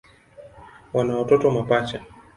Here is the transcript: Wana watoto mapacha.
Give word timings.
Wana 0.93 1.15
watoto 1.15 1.51
mapacha. 1.51 2.03